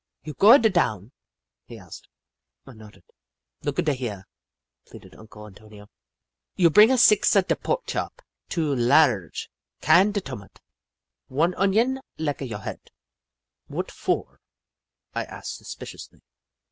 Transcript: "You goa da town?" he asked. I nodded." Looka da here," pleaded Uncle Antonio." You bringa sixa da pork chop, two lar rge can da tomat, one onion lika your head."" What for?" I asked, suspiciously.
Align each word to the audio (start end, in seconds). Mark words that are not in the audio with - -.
"You 0.25 0.33
goa 0.33 0.57
da 0.57 0.69
town?" 0.71 1.11
he 1.67 1.77
asked. 1.77 2.07
I 2.65 2.73
nodded." 2.73 3.03
Looka 3.63 3.83
da 3.85 3.93
here," 3.93 4.25
pleaded 4.87 5.13
Uncle 5.15 5.45
Antonio." 5.45 5.91
You 6.57 6.71
bringa 6.71 6.95
sixa 6.97 7.45
da 7.47 7.53
pork 7.53 7.85
chop, 7.85 8.23
two 8.49 8.73
lar 8.75 9.09
rge 9.29 9.49
can 9.79 10.11
da 10.11 10.19
tomat, 10.19 10.59
one 11.27 11.53
onion 11.53 12.01
lika 12.17 12.47
your 12.47 12.61
head."" 12.65 12.89
What 13.77 13.91
for?" 13.91 14.39
I 15.13 15.23
asked, 15.25 15.57
suspiciously. 15.57 16.23